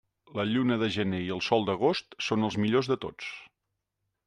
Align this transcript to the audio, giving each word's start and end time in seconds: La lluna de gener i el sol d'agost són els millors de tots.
La 0.37 0.45
lluna 0.51 0.77
de 0.83 0.87
gener 0.95 1.19
i 1.25 1.29
el 1.35 1.43
sol 1.49 1.67
d'agost 1.67 2.17
són 2.29 2.49
els 2.49 2.59
millors 2.65 2.93
de 2.95 3.01
tots. 3.07 3.31